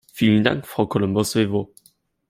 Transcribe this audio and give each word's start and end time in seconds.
Vielen 0.11 0.43
Dank, 0.43 0.65
Frau 0.65 0.87
Colombo 0.87 1.23
Svevo. 1.23 1.75